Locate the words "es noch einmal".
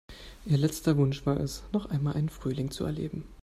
1.39-2.15